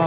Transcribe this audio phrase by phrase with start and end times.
[0.00, 0.06] တေ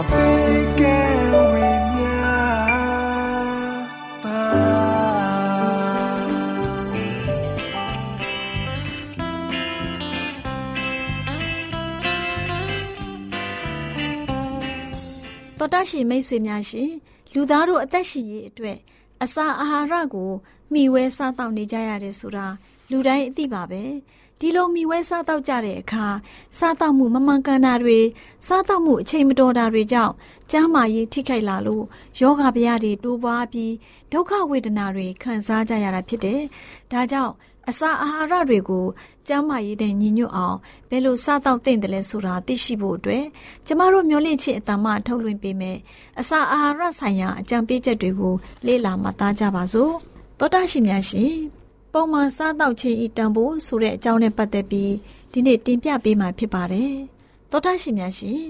[15.68, 16.90] ်တရှိမိတ်ဆွေများရှင်
[17.34, 18.78] လူသားတို့အသက်ရှင်ရေးအတွက်
[19.22, 20.30] အစာအာဟာရကို
[20.72, 22.46] မျှဝဲစားတောက်နေကြရတယ်ဆိုတာ
[22.90, 23.82] လူတိုင်းအသိပါပဲ
[24.40, 26.06] ဒီလိုမိဝဲစားတောက်ကြတဲ့အခါ
[26.58, 27.98] စားတောက်မှုမမှန်ကန်တာတွေ
[28.46, 30.12] စားတောက်မှုအချိန်မတော်တာတွေကြောင့်
[30.50, 31.84] ကျန်းမာရေးထိခိုက်လာလို့
[32.20, 33.72] ယောဂဗျာတွေတိုးပွားပြီး
[34.12, 36.40] ဒုက္ခဝေဒနာတွေခံစားကြရတာဖြစ်တယ်။
[36.92, 37.32] ဒါကြောင့်
[37.68, 38.86] အစာအာဟာရတွေကို
[39.26, 40.56] ကျန်းမာရေးနဲ့ညီညွတ်အောင်
[40.88, 43.24] ဘယ်လိုစားတောက်သင့်တယ်လဲဆိုတာသိရှိဖို့အတွက်
[43.66, 45.78] ကျမတို့မျှဝင့်ခြင်းအတ္တမထုတ်လွှင့်ပေးမယ်။
[46.20, 48.34] အစာအာဟာရဆိုင်ရာအကြံပေးချက်တွေကို
[48.66, 49.92] လေ့လာမှတ်သားကြပါစို့။
[50.38, 51.53] သောတာရှိများရှင်
[51.96, 54.92] ပုံမှန်စားတောက်ခြင်းဤတန်ဖိုးဆိုတဲ့အကြောင်းနဲ့ပတ်သက်ပြီး
[55.32, 56.92] ဒီနေ့တင်ပြပေးမှာဖြစ်ပါတယ်။
[57.50, 58.42] သောတာရှင်များရှင်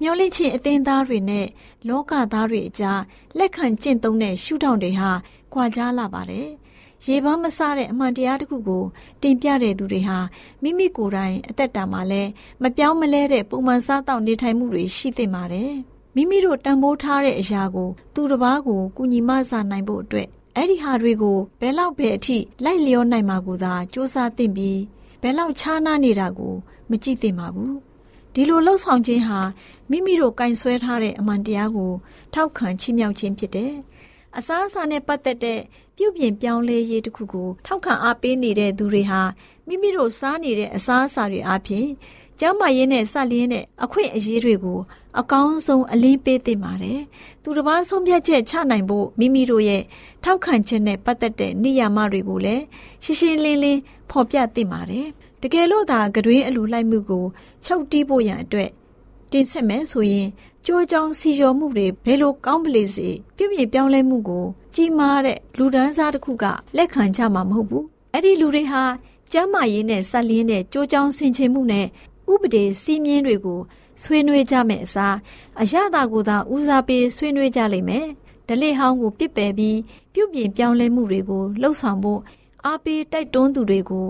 [0.00, 1.46] မျောလိချင်းအသင်းသားတွေနဲ့
[1.88, 3.00] လောကသားတွေအကြား
[3.38, 5.10] လက်ခံကျင့်သုံးတဲ့ရှုထောင့်တွေဟာ
[5.52, 6.48] ခွာကြားလာပါတယ်။
[7.06, 8.84] ရေပန်းမစားတဲ့အမှန်တရားတစ်ခုကို
[9.22, 10.18] တင်ပြတဲ့သူတွေဟာ
[10.62, 12.22] မိမိကိုယ်တိုင်အသက်တာမှာလဲ
[12.62, 15.72] မပြောင်းမလဲတဲ့ပုံမှန်စားတောက်နေထိုင်မှုတွေရှိသင့်ပါတယ်။
[16.14, 24.80] မိမိတို့တန်ဖိုးထားတဲ့အရာကို သူတစ်ပါးကိုကုညီမဆနိုင်ဖို့အတွက် အဲ့ဒီဟာတွေကိုဘယ်လောက်ပဲအထိလိုက်လျောနိုင်မှာကိုသာစူးစမ်းသင့်ပြီး
[25.22, 26.54] ဘယ်လောက်ခြားနားနေတာကို
[26.90, 27.74] မကြည့်သင့်ပါဘူး
[28.34, 29.40] ဒီလိုလှုပ်ဆောင်ခြင်းဟာ
[29.90, 31.92] မိမိတို့ကင်ဆွဲထားတဲ့အမှန်တရားကို
[32.34, 33.72] ထောက်ခံချီးမြှောက်ခြင်းဖြစ်တယ်
[34.36, 35.60] အစားအစာနဲ့ပတ်သက်တဲ့
[35.96, 39.22] ပြုပြင်ပြောင်းလဲရေးတစ်ခုကိုထောက်ခံအားပေးနေတဲ့သူတွေဟာ
[39.66, 41.86] မိမိတို့စားနေတဲ့အစားအစာတွေအပြင်
[42.40, 44.78] ကျန်းမာရေးနဲ့စလျင်းတဲ့အခွင့်အရေးတွေကို
[45.20, 47.00] အကောင်းဆုံးအလင်းပေးသင့်ပါတယ်။
[47.42, 49.82] သူတစ်ပါးဆုံးဖြတ်ချက်ချနိုင်ဖို့မိမိတို့ရဲ့
[50.24, 52.62] ထောက်ခံချက်နဲ့ပတ်သက်တဲ့နေရာမတွေကိုလည်း
[53.04, 55.06] ရှင်းရှင်းလင်းလင်းဖော်ပြသင့်ပါတယ်။
[55.42, 57.24] တကယ်လို့သာကတွင်အလူလိုက်မှုကို
[57.64, 58.70] ချုပ်တီးဖို့ရန်အတွက်
[59.32, 60.28] တင်ဆက်မယ်ဆိုရင်
[60.66, 64.44] ကြိုးကြောင်စီလျော်မှုတွေဘယ်လိုကောင်းပလေစေပြည့်ပြည့်ပြောင်းလဲမှုကို
[64.74, 66.44] ကြီးမားတဲ့လူဒန်းစားတစ်ခုက
[66.76, 68.82] လက်ခံကြမှာမဟုတ်ဘူး။အဲ့ဒီလူတွေဟာ
[69.32, 71.86] ကျမ်းမာရေးနဲ့ဆက်လျင်းတဲ့ကြိုးကြောင်ဆင်ခြင်မှုနဲ့
[72.32, 73.60] ဥပဒေစည်းမျဉ်းတွေကို
[74.02, 75.16] ဆွေးနွေးကြမယ်အစား
[75.60, 78.06] အရသာကိုသာဦးစားပေးဆွေးနွေးကြလိမ့်မယ်။
[78.48, 79.78] ဒလေဟောင်းကိုပြစ်ပယ်ပြီး
[80.14, 82.20] ပြုပြင်ပြောင်းလဲမှုတွေကိုလှုပ်ဆောင်ဖို့
[82.64, 84.06] အားပေးတိုက်တွန်းသူတွေကို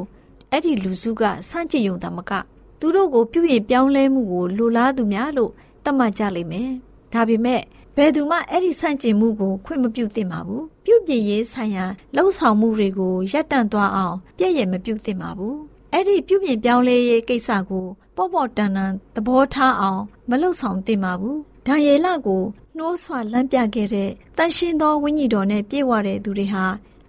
[0.50, 2.32] အဲ့ဒီလူစုကစန့်ကျင်ယုံတာမက
[2.80, 5.52] သူတို့ကိုပြုပြင်ပြောင်းလဲမှုကိုလိုလားသူများလို့
[5.84, 6.70] သတ်မှတ်ကြလိမ့်မယ်။
[7.12, 7.60] ဒါပေမဲ့
[7.96, 11.84] ဘယ်သူမှအဲ့ဒီဆန့်ကျင်မှုကိုခွင့်မပြုသင့်ပါဘူး။ပြုပြင်ရေးဆိုင်ရာ
[12.16, 15.56] လှုပ်ဆောင်မှုတွေကိုရပ်တန့်သွားအောင်ပြည့်ရမပြုသင့်ပါဘူး။
[15.92, 17.86] အဲ့ဒီပြုပြင်ပြောင်းလဲရေးကိစ္စကို
[18.16, 21.36] ပေါ့ပေါ့တန်တန်သဘောထားအောင်မလှုပ်ဆောင်သင့်ပါဘူး။
[21.66, 22.42] ဒါယေလကို
[22.76, 26.64] နှိုးဆွလမ်းပြခဲ့တဲ့တန်ရှင်သောဝိညာဉ်တော်နဲ့ပြည့်ဝတဲ့သူတွေဟာ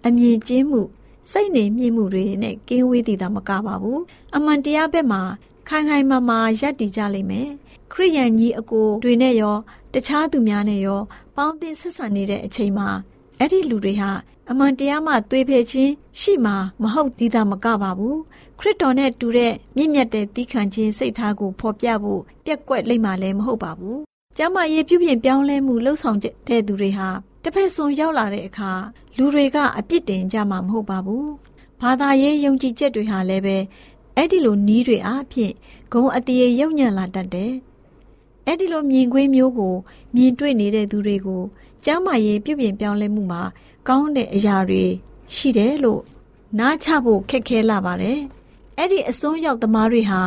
[0.06, 0.82] အမြင်ကျင်းမှု
[1.30, 4.00] စိတ်နေမြင့်မှုတွေနဲ့ကင်းဝေးတည်တာမကပါဘူး။
[4.36, 5.22] အမှန်တရားဘက်မှာ
[5.68, 7.48] ခိုင်ခိုင်မာမာရပ်တည်ကြလိမ့်မယ်။
[7.92, 9.56] ခရိယန်ကြီးအကိုတွေနဲ့ရော
[9.94, 11.00] တခြားသူများနဲ့ရော
[11.36, 12.88] ပေါင်းသင်းဆက်ဆံနေတဲ့အချိန်မှာ
[13.38, 14.10] အဲ့ဒီလူတွေဟာ
[14.50, 18.18] အမှန်တရားမှသွေးဖယ်ခြင်းရှိမှာမဟုတ်သေးတာမကပါဘူး
[18.58, 24.00] ခရစ်တော်နဲ့တူတဲ့မြင့်မြတ်တဲ့သီးခံခြင်းစိတ်ထားကိုဖော်ပြဖို့ပြက်ကွက်လိမ့်မှာလည်းမဟုတ်ပါဘူး
[24.36, 26.18] ကျမ်းမာရေးပြုပြင်ပြောင်းလဲမှုလှုပ်ဆောင်
[26.48, 27.08] တဲ့သူတွေဟာ
[27.42, 28.72] တစ်ဖက်ဆုံးရောက်လာတဲ့အခါ
[29.16, 31.30] လူတွေကအပြစ်တင်ကြမှာမဟုတ်ပါဘူး
[31.80, 33.56] ဘာသာရေးယုံကြည်ချက်တွေဟာလည်းပဲ
[34.16, 35.54] အဲ့ဒီလိုနီးတွေအားဖြင့်
[35.92, 37.52] ဂုံအတရေရုံညံ့လာတတ်တယ်
[38.46, 39.74] အဲ့ဒီလိုမြင်ကွင်းမျိုးကို
[40.14, 41.42] မြင်တွေ့နေတဲ့သူတွေကို
[41.84, 43.42] ကျမ်းမာရေးပြုပြင်ပြောင်းလဲမှုမှာ
[43.88, 44.84] ကောင်းတဲ့အရာတွေ
[45.34, 46.02] ရှိတယ်လို့
[46.58, 48.20] နားချဖို့ခက်ခဲလာပါတယ်။
[48.78, 50.20] အဲ့ဒီအစွန်းရောက်သမားတွေဟာ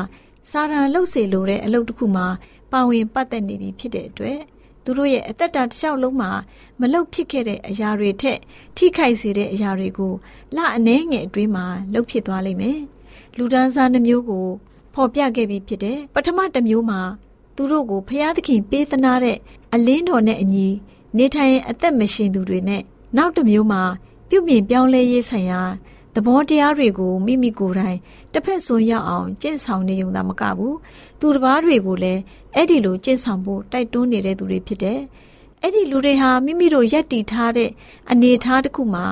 [0.51, 2.27] စာရန်လှုပ်စေလိုတဲ့အလုပ်တစ်ခုမှာ
[2.71, 4.39] ပါဝင်ပတ်သက်နေပြီဖြစ်တဲ့အတွက်
[4.83, 6.31] သူတို့ရဲ့အသက်တာတစ်လျှောက်လုံးမှာ
[6.79, 8.39] မလုတ်ဖြစ်ခဲ့တဲ့အရာတွေထက်
[8.77, 10.13] ထိခိုက်စေတဲ့အရာတွေကို
[10.55, 12.79] လအနှဲငယ်အတွင်းမှာလှုပ်ဖြစ်သွားလိမ့်မယ်။
[13.37, 14.47] လူဒန်းစားနှမျိုးကို
[14.93, 17.01] ဖော်ပြခဲ့ပြီးဖြစ်တဲ့ပထမတစ်မျိုးမှာ
[17.55, 19.37] သူတို့ကိုဖျားသခင်ပေးသနာတဲ့
[19.73, 20.67] အလင်းတော်နဲ့အညီ
[21.17, 22.81] နေထိုင်အသက်မရှင်သူတွေနဲ့
[23.17, 23.81] နောက်တစ်မျိုးမှာ
[24.29, 25.61] ပြုပြင်ပြောင်းလဲရေးဆိုင်ရာ
[26.19, 27.97] သဘောတရားတွေကိုမိမိကိုယ်တိုင်
[28.33, 30.77] တစ်ဖက်ဆွန်ရောက်အောင်ကျင့်ဆောင်နေုံသာမကဘူး
[31.19, 32.21] သူတစ်ပါးတွေကိုလည်း
[32.55, 34.99] အဲ့ဒီလိုကျင့်ဆောင်ဖို့တိုက်တွန်းနေတဲ့သူတွေဖြစ်တယ်
[35.61, 37.69] အဲ့ဒီလူတွေဟာမိမိတို့ယက်တီထားတဲ့
[38.11, 39.05] အနေထားတစ်ခုမှာ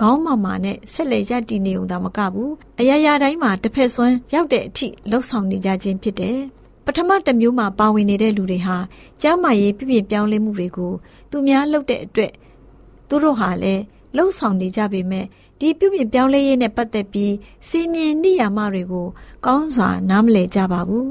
[0.00, 6.38] ခေါင်းမာမာနဲ့ဆက်လက်ယက်တီနေုံသာမကဘူးအရာရာတိုင်းမှာတစ်ဖက်ဆွမ်းရောက်တဲ့အထိလှုပ်ဆောင်နေကြခြင်းဖြစ်တယ်
[6.86, 8.76] ပထမတစ်မျိုးမှာပါဝင်နေတဲ့လူတွေဟာ
[9.22, 10.92] ကျမ်းမာရေးပြည့်ပြည့်ပြောင်းလဲမှုတွေကို
[11.30, 12.32] သူများလုပ်တဲ့အတွက်
[13.08, 13.82] သူတို့ဟာလည်း
[14.16, 15.26] လှုပ်ဆောင်နေကြပေမဲ့
[15.58, 17.34] ဒီပြုပြင်ပြောင်းလဲရေးနဲ့ပတ်သက်ပြီး
[17.68, 19.06] စီမင်းနိယာမတွေကို
[19.46, 21.10] ကောင်းစွာနားမလည်ကြပါဘူး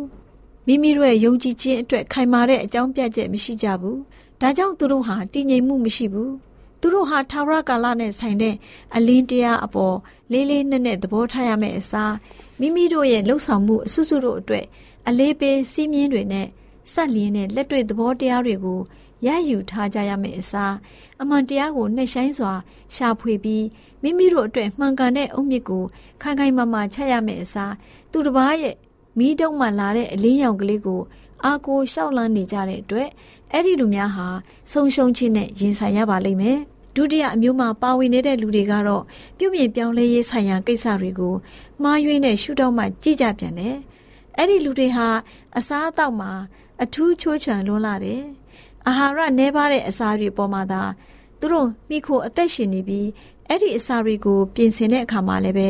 [0.65, 3.99] မိမိတို့ရဲ့ယုံကြည်ခြင်းအတွက်ခိုင်မာတဲ့အကြောင်းပြချက်မရှိကြဘူး
[4.41, 6.33] ဒါကြောင့်သူတို့ဟာတည်ငြိမ်မှုမရှိဘူး
[6.81, 8.55] သူတို့ဟာထာဝရကာလနဲ့ဆိုင်တဲ့
[8.95, 9.95] အလင်းတရားအပေါ်
[10.31, 12.13] လေးလေးနက်နက်သဘောထားရမယ့်အစား
[12.59, 14.65] မိမိတို့ရဲ့လှုပ်ဆောင်မှုအစွစုတို့အတွက်
[15.07, 16.47] အလေးပေးစီးမြင်တွေနဲ့
[16.93, 18.79] ဆက်လျင်းတဲ့လက်တွေ့သဘောတရားတွေကို
[19.25, 20.75] ရယူထားကြရမယ့်အစား
[21.21, 22.53] အမှန်တရားကိုနှက်ဆိုင်စွာ
[22.95, 23.65] ရှာဖွေပြီး
[24.01, 25.83] မိမိတို့အတွက်မှန်ကန်တဲ့အုတ်မြစ်ကို
[26.21, 27.73] ခိုင်ခိုင်မာမာချရမယ့်အစား
[28.11, 28.75] သူတစ်ပါးရဲ့
[29.17, 31.01] မိတုံးမှလာတဲ့အလင်းရောင်ကလေးကို
[31.43, 33.09] အာကိုရှောက်လန်းနေကြတဲ့အတွက်
[33.51, 34.27] အဲ့ဒီလူများဟာ
[34.71, 36.59] ဆုံရှုံခြင်းနဲ့ရင်ဆိုင်ရပါလိမ့်မယ်
[36.95, 39.03] ဒုတိယအမျိုးမှာပါဝင်နေတဲ့လူတွေကတော့
[39.37, 41.33] ပြုပြင်ပြောင်းလဲရေးဆိုင်ရာကိစ္စတွေကို
[41.83, 43.75] မှားယွင်းတဲ့ရှုထောင့်မှကြည့်ကြပြန်တယ်
[44.37, 45.07] အဲ့ဒီလူတွေဟာ
[45.57, 46.31] အစားအသောက်မှာ
[46.83, 48.21] အထူးချိုးချံလွန်းလာတယ်
[48.87, 50.81] အာဟာရနှဲပါတဲ့အစာတွေပေါ်မှာသာ
[51.39, 53.07] သူတို့မိခိုအသက်ရှင်နေပြီး
[53.47, 55.67] အဲ့ဒီအစာတွေကိုပြင်ဆင်တဲ့အခါမှာလည်းပဲ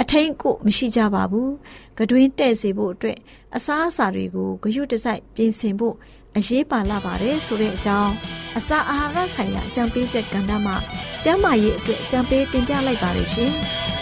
[0.00, 1.48] အထိန်ကိုမရှိကြပါဘူး။
[1.98, 3.18] ကတွင်းတဲ့စေဖို့အတွက်
[3.56, 5.94] အစားအစာတွေကိုဂရုတစိုက်ပြင်ဆင်ဖို့
[6.36, 8.12] အရေးပါလာပါတယ်ဆိုတဲ့အကြောင်း
[8.58, 10.76] အစာအာဟာရဆိုင်ရာအကြံပေးချက်ကဏ္ဍမှာ
[11.24, 13.54] ကျန်းမာရေးအတွက်အကြံပေးတင်ပြလိုက်ပါရရှင်။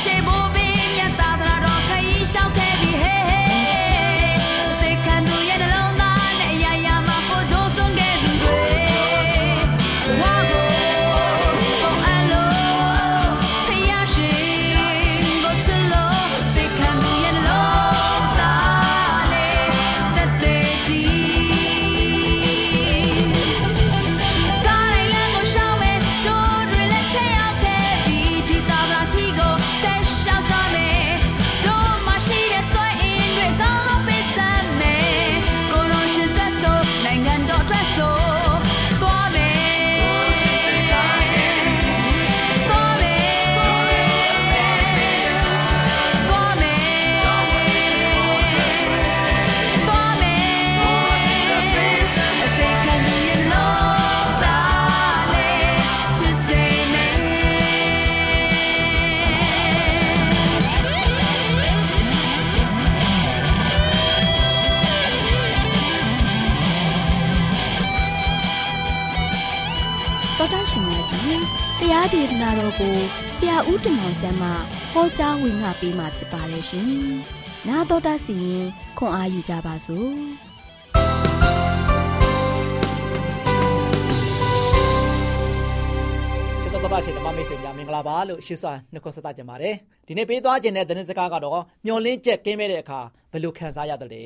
[0.00, 0.29] shame
[72.80, 72.98] ကို
[73.36, 74.50] ဆရာဦးတင်မောင်ဆန်းမှ
[74.92, 76.88] ဟောကြားဝင်ငါပေးมาဖြစ်ပါတယ်ရှင်။
[77.68, 78.66] နာတော်တာစီရင်
[78.98, 80.10] ခွန်အာယူကြပါစို့။
[86.72, 89.74] တော်တော်ရှင်ဓမ္မမိတ်ဆွေများမင်္ဂလာပါလို့ရှေ့စွာနှုတ်ခွန်းဆက်သကြပါတယ်
[90.06, 93.00] ဒီနေ့ပေးသွားခြင်းတဲ့သတင်းစကားကတော့မျောလင်းချက်ကင်းမဲ့တဲ့အခါ
[93.32, 94.24] ဘယ်လိုခံစားရတယ်လဲ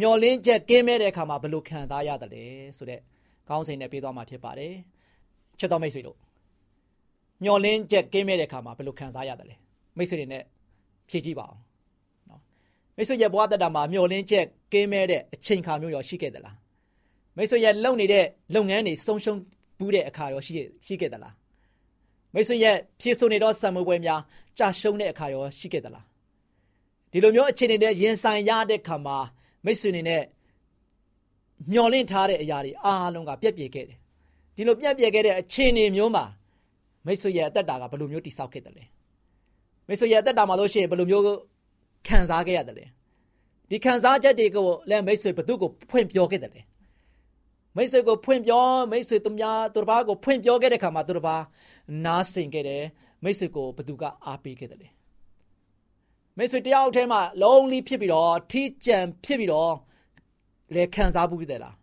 [0.00, 2.44] မျောလင်းချက်ကင်းမဲ့တဲ့အခါမှာဘယ်လိုခံစားရတယ်လဲ
[2.76, 3.00] ဆိုတဲ့
[3.48, 4.74] ကောင်းစဉ်နဲ့ပေးသွားမှာဖြစ်ပါတယ်
[5.58, 6.29] ချစ်တော်မိတ်ဆွေတို့
[7.44, 9.56] မျောလင်းချက်ကင်းမဲ့တဲ့အခါမှာဘယ်လိုခံစားရတယ်လဲ
[9.96, 10.42] မိတ်ဆွေတွေနဲ့
[11.08, 11.60] ဖြည့်ကြည့်ပါအောင်
[12.28, 12.40] နော်
[12.96, 16.56] မိတ်ဆွေရဲ့ဘဝတတမှာမျောလင်းချက်ကင်းမဲ့တဲ့အချိန်ခါမျိုးရောရှိခဲ့သလား
[17.36, 19.38] မိတ်ဆွေရဲ့လုပ်နေတဲ့လုပ်ငန်းတွေဆုံးရှုံး
[19.78, 20.52] ဘူးတဲ့အခါရောရှိ
[20.86, 21.34] ရှိခဲ့သလား
[22.34, 24.20] မိတ်ဆွေရဲ့ဖြည့်ဆို့နေသောဆံမွေးပွဲများ
[24.58, 26.04] ကြာရှုံးတဲ့အခါရောရှိခဲ့သလား
[27.12, 29.18] ဒီလိုမျိုးအခြေအနေနဲ့ရင်ဆိုင်ရတဲ့ခါမှာ
[29.64, 30.22] မိတ်ဆွေနေနဲ့
[31.72, 33.98] မျောလင့်ထားတဲ့အရာတွေအားလုံးကပြက်ပြယ်ခဲ့တယ်
[34.56, 36.24] ဒီလိုပြက်ပြယ်ခဲ့တဲ့အခြေအနေမျိုးမှာ
[37.06, 38.84] မိတ်ဆွေရဲ့အသက်တာကဘယ်လိုမျိုးတိဆောက်ခဲ့တယ်လဲ
[39.88, 41.24] မိတ်ဆွေရဲ့အသက်တာမှာလို့ရှိရင်ဘယ်လိုမျိုး
[42.08, 42.86] ခံစားခဲ့ရတယ်လဲ
[43.70, 46.62] ဒီခံစားချက်တွေကိုလည်းမိတ်ဆွေဘသူ့ကိုဖွင့်ပြောခဲ့တယ်လဲ
[47.76, 51.42] မိတ်ဆွေကိုဖွင့်ပြောမိတ်ဆွေသူများသူတစ်ပါးကိုဖွင့်ပြောခဲ့တဲ့ခါမှာသူတစ်ပါး
[52.04, 52.84] နားဆင်ခဲ့တယ်
[53.24, 54.88] မိတ်ဆွေကိုဘသူကအားပေးခဲ့တယ်လေ
[56.38, 59.72] မိတ်ဆွေတယောက်တည်းမှာလုံးလီဖြစ်ပြီးတော့ထီးကြံဖြစ်ပြီးတော့
[60.74, 61.74] လေခံစားဘူးတယ်လား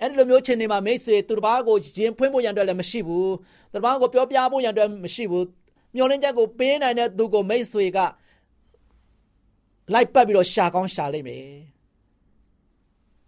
[0.00, 3.32] အဲ့ဒီလိုမျိုးချိန်တွေမှာမိတ်ဆွေသူတစ်ပါးကိုရင်ဖွင့်ဖို့ရန်အတွက်လည်းမရှိဘူး
[3.72, 5.46] သူတစ်ပါးကိုပြောပြဖို့ရန်အတွက်မရှိဘူး
[5.94, 7.98] မျောလင်းချက်ကိုပေးနိုင်တဲ့သူကိုမိတ်ဆွေက
[9.92, 11.44] လိုက်ပတ်ပြီးတော့ရှာကောင်းရှာလိုက်မယ်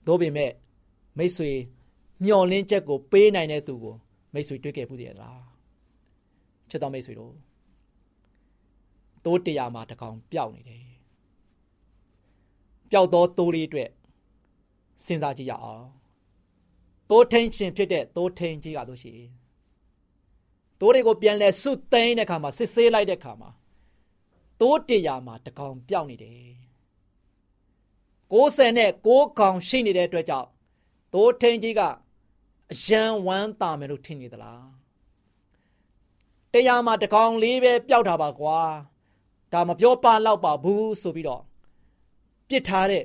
[0.07, 0.53] တို့ပေမဲ့
[1.19, 1.51] မိတ်ဆွေ
[2.25, 3.95] မျောလင်းချက်ကိုပေးနိုင်တဲ့သူကို
[4.35, 5.43] မိတ်ဆွေတွေ့ခဲ့ဘူးတည်းလား
[6.71, 7.35] ချစ်တော်မိတ်ဆွေတို့
[9.25, 10.87] တိုးတရားမှာတကောင်ပျောက်နေတယ်
[12.91, 13.91] ပျောက်သောတိုးလေးအတွက်
[15.05, 15.85] စဉ်းစားကြည့်ရအောင်
[17.11, 19.15] တိုးထင်းရှင်ဖြစ်တဲ့တိုးထင်းကြီးကတို့ရှိ
[20.81, 23.51] တိုးတွေကိုပြန်လဲစုသိမ်းတဲ့ခါမှာစစ်ဆေးလိုက်တဲ့ခါမှာ
[24.61, 26.49] တိုးတရားမှာတကောင်ပျောက်နေတယ်
[28.33, 30.49] 60နဲ့6ကောင်ရှိနေတဲ့အတွက်ကြောင့်
[31.15, 31.81] တိုးထင်းကြီးက
[32.73, 34.67] အယံဝမ်းသာမယ်လို့ထင်နေသလား
[36.53, 38.59] တရားမှာတကောင်လေးပဲပျောက်တာပါကွာ
[39.53, 41.43] ဒါမပြောပါတော့ပါဘူးဆိုပြီးတော့
[42.49, 43.05] ပြစ်ထားတဲ့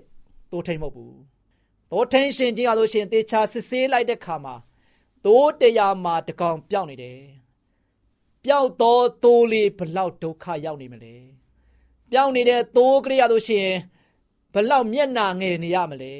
[0.52, 1.16] တိုးထိန်မဟုတ်ဘူး
[1.94, 4.56] တိုးထိန်ရှင်ကြီးရလို့ရှင်တေချာစစ်ဆေးလိုက်တဲ့ခါမှာ
[5.26, 7.22] တိုးတရားမှာတကောင်ပျောက်နေတယ်
[8.44, 11.16] ပျောက်တော့တိုးလေးဘလောက်ဒုက္ခရောက်နေမလဲ
[12.12, 13.68] ပျောက်နေတဲ့တိုးကလေးရလို့ရှင်
[14.54, 16.14] ဘလောက်မျက်နာငယ်နေရမလဲ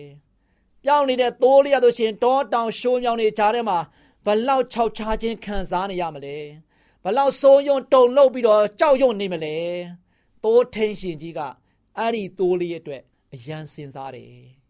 [0.84, 3.80] ပြောင်းနေတဲ့သိုးလေးရလို့ရှင်တောတောင်ရှိုးမြောင်နေကြားထဲမှာ
[4.26, 6.38] ဘလောက်ခြောက်ခြားခြင်းခံစားနေရမလဲ
[7.04, 9.56] ဘလောက်စိုးရုံတုန်လှုပ်ပြီးတော့ကြောက်ရွံ့နေမလဲ
[10.44, 11.40] သိုးထင်းရှင်ကြီးက
[11.98, 13.02] အဲ့ဒီသိုးလေးအတွက်
[13.34, 14.63] အယံစင်စားတယ်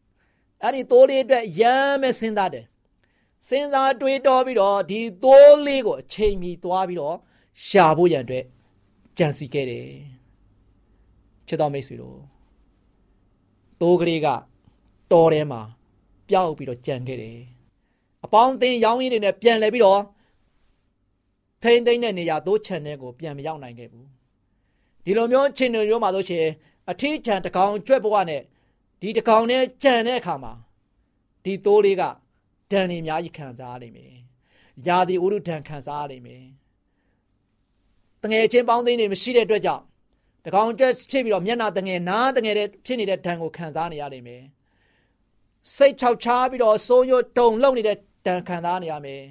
[0.63, 2.65] အဲ့ဒီသိုးလေးအတွက်ရမ်းမဲ့စဉ်းစားတယ်
[3.47, 7.17] စဉ်းစားတွေးတောပြီးတော့ဒီသိုးလေးကိုအချိန်မီသွားပြီးတော့
[7.65, 8.45] ရှာဖို့ရန်အတွက်
[9.17, 9.87] ကြံစီခဲ့တယ်
[11.47, 12.17] ချစ်တော်မိတ်ဆွေတို့
[13.79, 14.27] သိုးကလေးက
[15.11, 15.61] တော်ထဲမှာ
[16.29, 17.37] ပျောက်ပြီးတော့ကြံခဲ့တယ်
[18.25, 20.01] အပေါင်းအသင်းရောင်းရင်းတွေနဲ့ပြန်လဲပြီးတော့
[21.63, 24.07] ထိမ့်သိမ့်တဲ့နေရာသိုးချန်တဲ့ကိုပြန်မရောက်နိုင်ခဲ့ဘူး
[25.05, 26.45] ဒီလိုမျိုးချင်းတွေမျိုးမှာဆိုရှင်
[26.91, 28.41] အထီးချန်တကောင်ကြွက်ဘဝနဲ့
[29.05, 30.53] ဒီတကောင်နဲ့ကြံတဲ့အခါမှာ
[31.43, 32.03] ဒီသိုးလေးက
[32.71, 34.13] ဒဏ်နေအများကြီးခံစားရလိမ့်မယ်။
[34.87, 36.43] ယာဒီဥရုဒဏ်ခံစားရလိမ့်မယ်။
[38.23, 39.83] တငယ်ချင်းပေါင်းသိန်းတွေမရှိတဲ့အတွက်ကြောင့်
[40.45, 44.43] တကောင်ကြွက်ဖြစ်ပြီးတော့မျက်နာတငယ်နားတငယ်တဲ့ဖြစ်နေတဲ့ဒဏ်ကိုခံစားနေရလိမ့်မယ်။
[45.75, 49.21] စိတ်ချောက်ချားပြီးတော့စိုးရွတုံလုံနေတဲ့ဒဏ်ခံစားနေရမယ်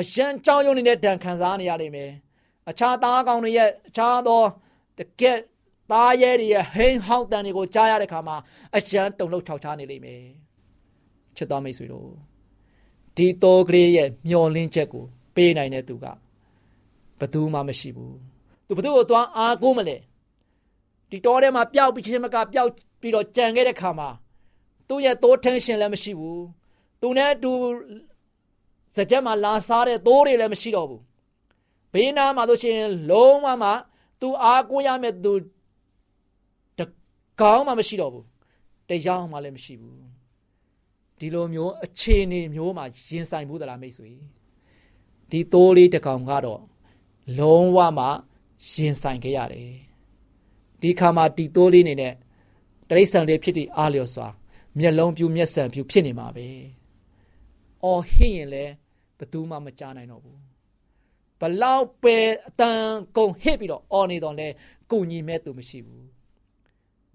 [0.00, 2.10] အရန်ကြောင်းရုံနေတဲ့ဒဏ်ခံစားနေရလိမ့်မယ်
[2.70, 4.42] အခြားသားကောင်တွေရဲ့အခြားသော
[4.98, 5.38] တကက်
[5.90, 8.36] သားရဲတွေရဲ့ဟိန်းဟောက်တန်တွေကိုကြားရတဲ့ခါမှာ
[8.76, 10.22] အရန်တုံလုံချောက်ချားနေလိမ့်မယ်
[11.36, 12.08] ချစ်တော်မိတ်ဆွေတို့
[13.16, 15.04] ဒီတော်ကလေးရဲ့မျောလင်းချက်ကို
[15.34, 16.06] ပေးနိုင်တဲ့သူက
[17.20, 18.16] ဘသူမှမရှိဘူး
[18.66, 19.96] သူဘသူကိုသွားအားကိုးမလဲ
[21.10, 22.70] ဒီတော်ထဲမှာပျောက်ပြီးချင်းမကပျောက်
[23.00, 24.08] ပြီးတော့ကြံခဲ့တဲ့ခါမှာ
[24.88, 26.42] သူ့ရဲ့သိုးထင်းရှင်လည်းမရှိဘူး
[27.00, 27.52] သူနဲ့အတူ
[28.96, 31.02] စကြက်မှာလာစားတဲ့သိုးတွေလည်းမရှိတော့ဘူး
[31.92, 32.78] ဘေးနားမှာဆိုရှင်
[33.10, 33.70] လုံးဝမှ
[34.20, 35.40] သူအားကိုးရမယ့်သူတ
[37.40, 38.26] ကောင်းမှမရှိတော့ဘူး
[38.88, 40.00] တရားမှလည်းမရှိဘူး
[41.18, 44.10] ဒီလိုမျိုးအခြေအနေမျိုးမှာရင်ဆိုင်မှုသလားမိတ်ဆွေ
[45.30, 46.60] ဒီသိုးလေးတကောင်ကတော့
[47.38, 48.06] လုံးဝမှ
[48.70, 49.72] ရင်ဆိုင်ခဲ့ရတယ်
[50.80, 52.14] ဒီခါမှာဒီသိုးလေးနေနဲ့
[52.88, 54.28] တရိษံလေးဖြစ်တည်အားလျော်စွာ
[54.78, 56.48] မျက်လုံးပြူမျက်စံပြူဖြစ်နေမှာပဲ။
[57.84, 58.72] အော်ဟင့်ရင်လည်း
[59.18, 60.38] ဘသူမှမကြားနိုင်တော့ဘူး။
[61.40, 62.16] ဘလောက်ပဲ
[62.48, 62.84] အတန်
[63.16, 64.48] ကုန်ဟစ်ပြီးတော့အော်နေတော့လဲ
[64.90, 66.04] ကိုညီမဲ့သူမရှိဘူး။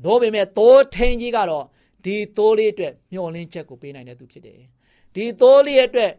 [0.04, 1.66] သို့ပေမဲ့သိုးထင်းကြီးကတော့
[2.06, 4.60] ဒီသိုးလေးအတွက်မျောလင်းချက်ကိုပေးနိုင်တဲ့သူဖြစ်တယ်။
[5.16, 6.12] ဒီသိုးလေးအတွက်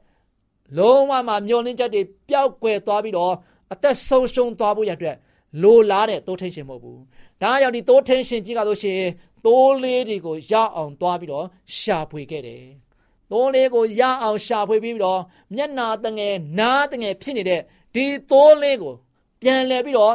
[0.78, 3.34] လုံးဝမှမျောလင်းချက်တွေပျောက်ကွယ်သွားပြီးတော့
[3.72, 5.16] အသက်ဆုံးရှုံးသွားဖို့ရတဲ့
[5.62, 6.98] လိုလားတဲ့သိုးထင်းရှင်မဟုတ်ဘူး။
[7.42, 9.00] ဒါကြောင့်ဒီသိုးထင်းရှင်ကြီးကဆိုရှင်
[9.44, 11.46] သိုးလေးတွေကိုရအောင်သွားပြီးတော့
[11.78, 12.64] ရှာဖွေခဲ့တယ်။
[13.30, 15.20] သိုးလေးကိုရအောင်ရှာဖွေပြီးတော့
[15.54, 17.60] မျက်နာတငယ်နားတငယ်ဖြစ်နေတဲ့
[17.94, 18.94] ဒီသိုးလေးကို
[19.42, 20.14] ပြန်လဲပြီးတော့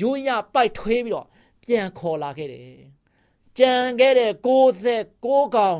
[0.00, 1.26] ရိုးရပိုက်ထွေးပြီးတော့
[1.68, 2.78] ပြန်ခေါ်လာခဲ့တယ်။
[3.58, 5.76] ကြံခဲ့တဲ့69ကောင်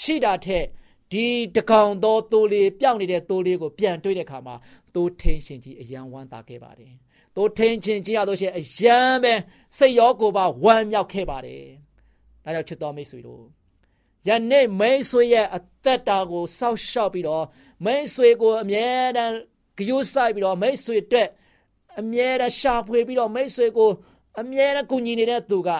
[0.00, 0.66] ရှိတာထက်
[1.12, 1.26] ဒီ
[1.56, 4.54] တကောင်သောသိုးလေးပြောင်းနေတဲ့သိုးလေးကိုပြန်တွေ့တဲ့အခါမှာ
[4.94, 6.92] သိုးထင်းရှင်ကြီးအယံဝမ်းသာခဲ့ပါတယ်။
[7.36, 9.34] သိုးထင်းရှင်ကြီးရတော့ရှင်အယံပဲ
[9.78, 11.62] စိတ်ရောကိုယ်ပါဝမ်းမြောက်ခဲ့ပါတယ်။
[12.44, 13.42] ဒါကြောင့်ချစ်တော်မိတ်ဆွေတို့
[14.28, 17.44] ယနေ့မိတ်ဆွေရဲ့အသက်တာကိုစောက်ရှောက်ပြီးတော့
[17.84, 18.86] မိတ်ဆွေကိုအမြဲ
[19.16, 19.34] တမ်း
[19.78, 21.28] ဂရုစိုက်ပြီးတော့မိတ်ဆွေအတွက်
[22.00, 23.90] အမြဲတမ်းရှာဖွေပြီးတော့မိတ်ဆွေကို
[24.40, 25.70] အမြဲတမ်းကူညီနေတဲ့သူက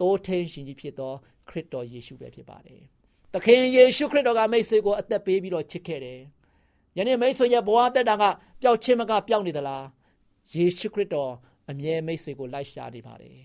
[0.00, 1.12] တိုးထင်းရှင်ကြီးဖြစ်သော
[1.48, 2.80] ခရစ်တော်ယေရှုပဲဖြစ်ပါတယ်။
[3.32, 6.20] သခင်ယေရှုခရစ်တော်ကမိတ်ဆွေကိုအသက်ပေးပြီးတော့ချစ်ခဲ့တယ်။
[6.96, 8.24] ယနေ့မိတ်ဆွေရဲ့ဘဝတက်တာက
[8.62, 9.84] ပျောက်ချင်းမကပျောက်နေသလား။
[10.54, 11.32] ယေရှုခရစ်တော်
[11.70, 13.38] အမြဲမိတ်ဆွေကိုလိုက်ရှာနေပါတယ်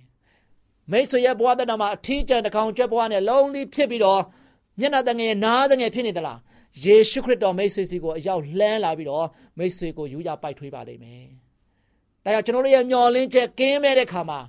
[0.91, 4.21] ။မိတ်ဆွေရဲ့ဘဝတက်တာမှာအထီးကျန်တကောင်ကျွတ်ဘဝနဲ့လုံးလီဖြစ်ပြီးတော့
[4.79, 6.39] မျက်နှာတငယ်နားတငယ်ဖြစ်နေသလား။
[6.83, 11.25] ယေရှုခရစ်တော်မိတ်ဆွေစီကိုအရောက်လှမ်းလာပြီးတော့မိတ်ဆွေကိုယူရပိုက်ထွေးပါလိမ့်မယ်။
[12.25, 14.39] ဒါကြောင့်ကျွန်တော်တို့ရဲ့မျော်လင့်ချက်ကင်းမဲ့တဲ့ခါမှာ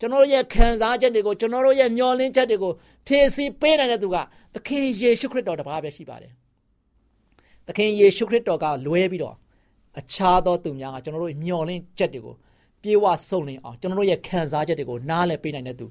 [0.00, 2.72] ကျွန်တော်တို့ရဲ့ခံစားချက်တွေကိုကျွန်တော်တို့ရဲ့မျှော်လင့်ချက်တွေကို
[3.06, 4.16] ဖြည့်ဆည်းပေးနိုင်တဲ့သူက
[4.54, 6.32] သခင်ယေရှုခရစ်တော်တပါးပဲရှိပါတယ်။
[7.66, 9.36] သခင်ယေရှုခရစ်တော်ကလွဲပြီးတော့
[9.98, 12.34] အခြားသောသူများကကျွန်တော်တို့မျှော်လင့်ချက်တွေကို
[12.82, 15.86] ပြေဝစုံလင်အောင်ကျွန်တော်တို့ရဲ့ခံစားချက်တွေကိုနားလည်ပေးနိုင်တဲ့သူ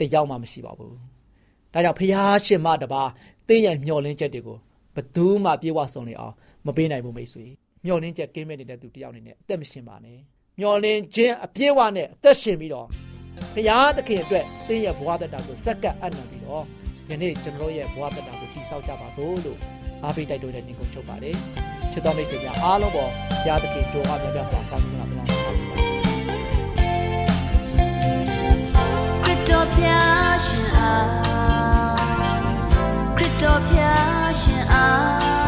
[0.00, 0.92] တယောက်မှမရှိပါဘူး။
[1.72, 3.10] ဒါကြောင့်ဖျားရှင်မတပါး
[3.48, 4.58] တင်းရဲ့မျှော်လင့်ချက်တွေကို
[4.94, 6.34] ဘသူမှပြေဝစုံလင်အောင်
[6.66, 7.44] မပေးနိုင်ဘူးမိတ်ဆွေ။
[7.84, 10.18] မျှော်လင့်ချက်ကင်းမဲ့နေတဲ့သူတယောက်အနေနဲ့အသက်မရှင်ပါနဲ့။
[10.58, 12.86] မျှော်လင့်ခြင်းအပြည့်အဝနဲ့အသက်ရှင်ပြီးတော့
[13.54, 16.64] ဘုရားသခင်အတွက်သင်ရဲ့ဘဝတတကိုစက္ကပ်အနံပြီးတော့
[17.10, 19.58] ယနေ့ကျွန်တော်ရဲ့ဘဝတတကိုတည်ဆောက်ကြပါစို့လို့
[20.04, 21.36] အားပေးတိုက်တွန်းတဲ့ညီကုန်းချုပ်ပါတယ်
[21.92, 25.34] ချစ်တော်မိတ်ဆွေများအားလုံးပေါ်ဘုရားသခင်ကြိုးအားများများစွာကောင်းကြီးလာပါစေ
[29.24, 31.06] ခရစ်တော်ဖျားရှင်အား
[33.16, 35.43] ခရစ်တော်ဖျားရှင်အား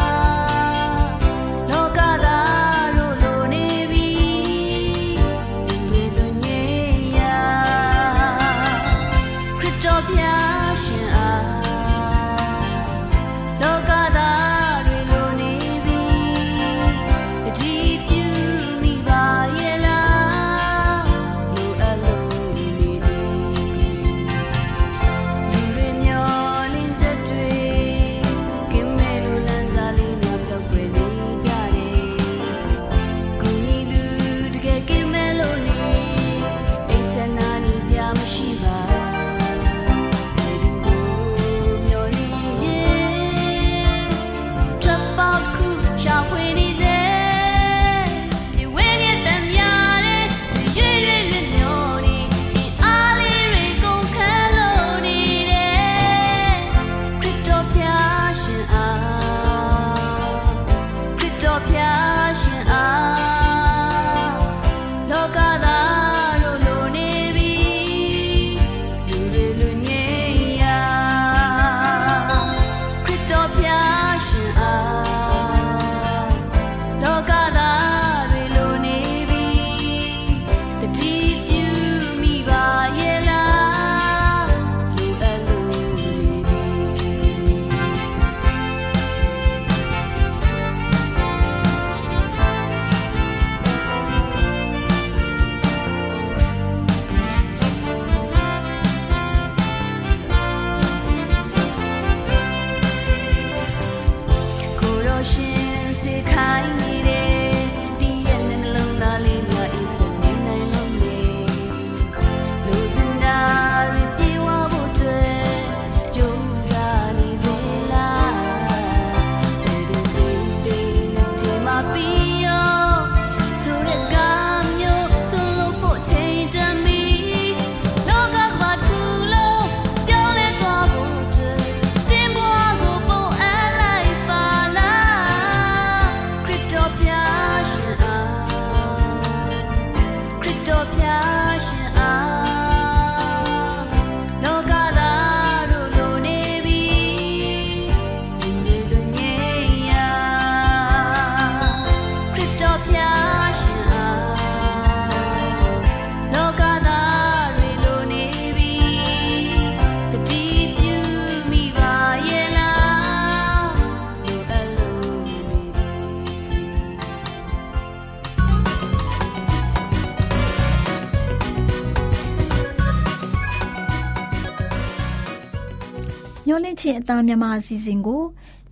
[177.09, 178.23] သားမြန်မာအစီအစဉ်ကို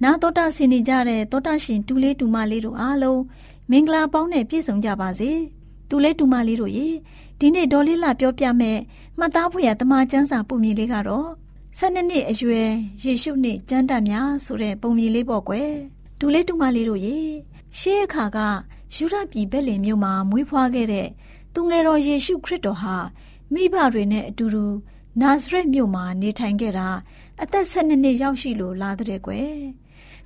[0.04, 3.22] နာတော်တာဆင်နေကြတဲ့တောတာရှင်တူလေးတူမလေးတို့အားလုံး
[3.72, 5.32] မင်္ဂလာပေါင်းနဲ့ပြည့်စုံကြပါစေ
[5.90, 6.88] တူလေးတူမလေးတို့ရေ
[7.40, 8.78] ဒီနေ့ဒေါ်လေးလာပြောပြမဲ့
[9.18, 11.30] မှတ်သားဖွယ်ရတမချန်းစာပုံမြင်လေးကတော့
[11.78, 12.70] ၁၂နှစ်အရွယ်
[13.04, 15.72] ယေရှုနှစ်ကျမ်းတတ်များဆိုတဲ့ပုံမြင်လေးပေါ့ကွယ်
[16.20, 17.18] ဒူလေးတူမလေးတို့ရေ
[17.80, 18.40] ရှေးအခါက
[18.96, 21.08] ယူရပြည်ဘက်လင်မြို့မှာမွေးဖွားခဲ့တဲ့
[21.54, 22.96] သူငယ်တော်ယေရှုခရစ်တော်ဟာ
[23.54, 24.66] မိဘတွေနဲ့အတူတူ
[25.22, 26.90] နာဇရက်မြို့မှာနေထိုင်ခဲ့တာ
[27.42, 29.52] အသက်၁၂နှစ်ရောက်ရှိလို့လာတဲ့ကွယ်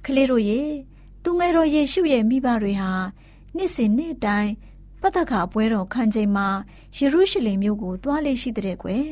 [0.06, 0.62] ကလေးတို့ရေ
[1.24, 2.92] သူငယ်တော်ယေရှုရဲ့မိဘတွေဟာ
[3.56, 4.52] နှစ်စဉ်နှစ်တိုင်း
[5.02, 6.48] ပတ္တခါပွဲတော်ခံချိန်မှာ
[6.98, 9.10] ယေရုရှလင်မြို့ကိုသွားလေရှိတဲ့ကွယ်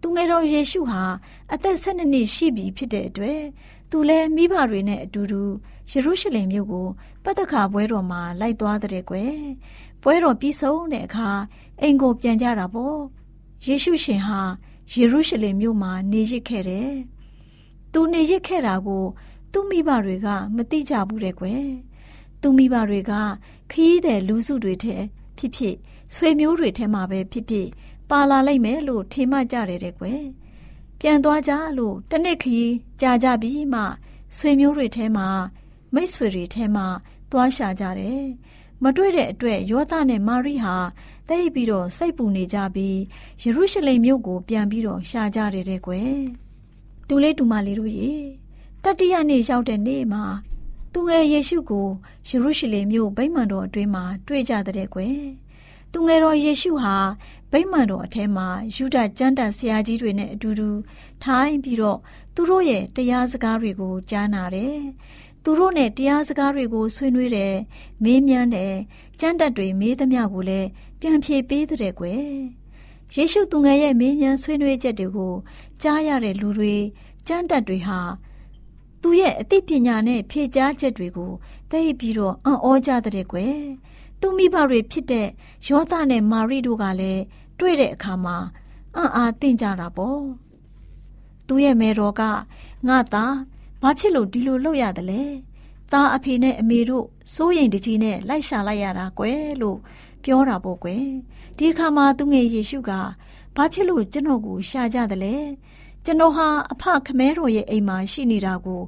[0.00, 1.02] သူငယ်တော်ယေရှုဟာ
[1.52, 3.40] အသက်၁၂နှစ်ရှိပြီဖြစ်တဲ့အတွက်
[3.90, 5.42] သူလည်းမိဘတွေနဲ့အတူတူ
[5.90, 6.86] ယေရုရှလင်မြို့ကို
[7.24, 9.34] ပတ္တခါပွဲတော်မှာလိုက်သွားတဲ့ကွယ်
[10.02, 11.30] ပွဲတော်ပြီးဆုံးတဲ့အခါ
[11.80, 12.98] အိမ်ကိုပြန်ကြတာပေါ့
[13.66, 14.40] ယေရှုရှင်ဟာ
[14.92, 16.92] ယေရုရှလင်မြို့မှာနေရစ်ခဲ့တယ်
[18.00, 19.04] သူနေရစ်ခဲ့တာကို
[19.52, 21.66] သူ့မိဘတွေက မသိကြဘူးတဲ့ကွယ်
[22.40, 23.12] သူ့မိဘတွေက
[23.70, 24.96] ခရီးတဲ့လူစုတွေထဲ
[25.38, 25.76] ဖြစ်ဖြစ်
[26.14, 27.68] ဆွေမျိုးတွေထဲမှာပဲဖြစ်ဖြစ်
[28.10, 30.22] ပါလာလိုက်မယ်လို့ထင်မှကြတယ်တဲ့ကွယ်
[31.00, 33.82] ပြန်သွားကြလို့တနေ့ခရီးကြာကြပြီးမှ
[34.36, 35.28] ဆွေမျိုးတွေထဲမှာ
[35.94, 36.86] မိတ်ဆွေတွေထဲမှာ
[37.30, 38.22] သွားရှာကြတယ်
[38.82, 40.76] မတွေ့တဲ့အတွက်ယောသနဲ့မာရိဟာ
[41.28, 42.98] တိတ်ပြီးတော့စိတ်ပူနေကြပြီး
[43.42, 46.12] ယေရုရှလင်မြို့ကိုပြန်ပြီးတော့ရှာကြတယ်တဲ့ကွယ်
[47.08, 48.10] တူလေးတူမလေးတို့ရေ
[48.84, 50.24] တတိယနေ့ရောက်တဲ့နေ့မှာ
[50.92, 51.88] သူငယ်ယေရှုကို
[52.28, 55.20] ယေရုရှလင်မြို့ဗိမာန်တော်အတွင်းမှာတွေ့ကြတဲ့ကွယ်
[55.92, 56.96] သူငယ်တော်ယေရှုဟာ
[57.52, 60.68] ဗိမာန်တော်အထဲမှာယူဒကျမ်းတန်ဆရာကြီးတွေနဲ့အတူတူ
[61.22, 61.98] ထိုင်ပြီးတော့
[62.34, 64.78] သူတို့ရဲ့တရားစကားတွေကိုကြားနာတယ်။
[65.42, 67.54] သူတို့နဲ့တရားစကားတွေကိုဆွေးနွေးတယ်၊
[68.04, 68.72] မေးမြန်းတယ်၊
[69.20, 70.68] ကျမ်းတက်တွေမေးသမျှကိုလည်း
[71.00, 72.24] ပြန်ဖြေပေးတဲ့ကွယ်။
[73.14, 75.34] ယေရှုသူငယ်ရဲ့မေးမြန်းဆွေးနွေးချက်တွေကို
[75.82, 76.74] ကြားရတဲ့လူတွေ
[77.28, 78.00] ကျမ်းတက်တွေဟာ
[79.02, 81.32] သူရဲ့အသိပညာနဲ့ဖြေကြားချက်တွေကို
[81.70, 83.58] သိပြီးတော့အံ့ဩကြတဲ့ကွယ်။
[84.20, 85.28] သူမိဘတွေဖြစ်တဲ့
[85.66, 87.22] ယောသနဲ့မာရိတို့ကလည်း
[87.58, 88.36] တွေ့တဲ့အခါမှာ
[88.96, 90.20] အံ့အားသင့်ကြတာပေါ့
[91.46, 92.22] သူရဲ့မေတော်က
[92.88, 93.34] ငါသား
[93.82, 95.22] ဘာဖြစ်လို့ဒီလိုလုပ်ရတယ်လဲ
[95.92, 99.78] သားအဖေနဲ့အမေတို့စိုးရိမ်တကြီးနဲ့လိုက်ရှာလိုက်ရတာကွယ်လို့
[100.24, 101.04] ပြောတာပေါ့ကွယ်
[101.56, 102.90] ဒီအခါမှာသူငယ်ယေရှုက
[103.60, 105.36] ဘာဖြစ်လို့ကျွန်တော်ကိုရှာကြတယ်လဲ
[106.04, 108.82] ကျွန်တော်ဟာအဖခမဲတော်ရဲ့အိမ်မှာရှိနေတာကို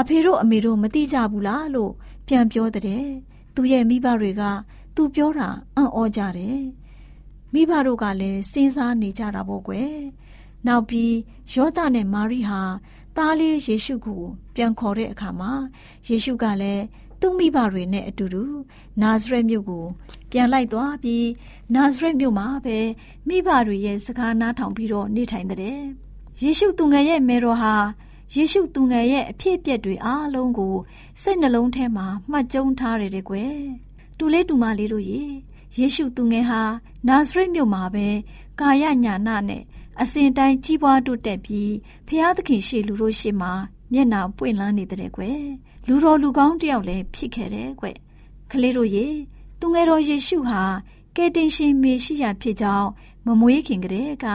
[0.00, 1.92] အဖေတို့အမေတို့မသိကြဘူးလားလို့
[2.28, 3.04] ပြန်ပြောတဲ့
[3.54, 4.42] သူ့ရဲ့မိဘတွေက
[4.94, 6.60] သူပြောတာအံ့ဩကြတယ်
[7.52, 9.94] မိဘတို့ကလည်းစဉ်းစားနေကြတာပေါ့ကွယ်
[10.66, 11.14] နောက်ပြီး
[11.52, 12.60] ယောသနဲ့မာရိဟာ
[13.16, 14.22] သားလေးယေရှုကို
[14.54, 15.52] ပြန်ခေါ်တဲ့အခါမှာ
[16.08, 16.84] ယေရှုကလည်း
[17.26, 18.44] သူ့မိဘတွေနဲ့အတူတူ
[19.02, 19.84] နာဇရက်မြို့ကို
[20.30, 21.28] ပြန်လိုက်သွားပြီး
[21.74, 22.78] နာဇရက်မြို့မှာပဲ
[23.28, 25.78] မိဘတွေရဲ့စကားနားထောင်ပြီးတော့နေထိုင်တဲ့
[26.42, 27.74] ယေရှုသူငယ်ရဲ့မေတော်ဟာ
[28.34, 30.74] ယေရှုသူငယ်ရဲ့အဖြစ်အပျက်တွေအားလုံးကို
[31.22, 33.56] စိတ်နှလုံးထဲမှာမှတ်ကျုံထားရတဲ့ကွယ်
[34.18, 35.22] တူလေးတူမလေးတို့ရေ
[35.78, 36.62] ယေရှုသူငယ်ဟာ
[37.08, 38.06] နာဇရက်မြို့မှာပဲ
[38.60, 39.62] ကာယညာနာနဲ့
[40.00, 41.72] အစဉ်တိုင်းကြီးပွားတိုးတက်ပြီး
[42.06, 43.52] ဖျားသခင်ရှေလူတို့ရှေမှာ
[43.92, 45.44] မျက်နှာပွင့်လန်းနေတဲ့ကွယ်
[45.88, 47.86] လူတော်လူကောင်းတယောက်လည်းဖြစ်ခဲ့တယ်ကွ
[48.50, 49.06] ကလေးတို့ရေ
[49.60, 50.62] သူငယ်တော်ယေရှုဟာ
[51.16, 52.88] ကယ်တင်ရှင်မေရှိယဖြစ်ကြောင်း
[53.26, 54.26] မမွေးခင်ကတည်းက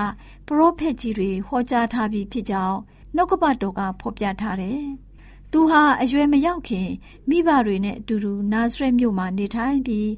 [0.48, 2.78] ပရောဖက်ကြီးတွေဟောကြားထားပြီးဖြစ်ကြောင်း
[3.16, 4.82] နှုတ်ကပတ်တော်ကဖော်ပြထားတယ်။
[5.52, 6.90] သူဟာအရွယ်မရောက်ခင်
[7.30, 10.10] မိဘတွေနဲ့အတူတူနာဇရက်မြို့မှာနေထိုင်ပြီး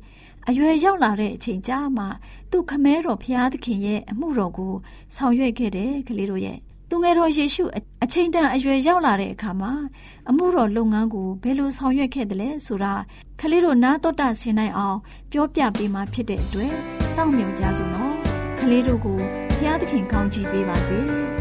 [0.49, 2.05] အရွယ်ရောက်လာတဲ့အချိန်ကြာမှ
[2.51, 4.73] သူခမဲတော်ဖျားသခင်ရဲ့အမှုတော်ကို
[5.15, 6.59] ဆောင်ရွက်ခဲ့တယ်ကလေးတို့ရဲ့
[6.93, 7.63] သူငယ်တော်ယေရှု
[8.03, 9.71] အချိန်တန်အရွယ်ရောက်လာတဲ့အခါမှာ
[10.29, 12.93] အမှုတော်လုပ်ငန်းကိုဘယ်လိုဆောင်ရွက်ခဲ့တယ်လဲဆိုတာ
[13.39, 14.97] ကလေးတို့နားတော်တာဆင်နိုင်အောင်
[15.31, 16.71] ပြောပြပေးမှဖြစ်တဲ့အတွက်
[17.13, 18.15] စောင့်မျှော်ကြစို့နော်
[18.59, 20.99] ကလေးတို့ကိုဘုရားသခင်ကောင်းချီးပေးပါစေ။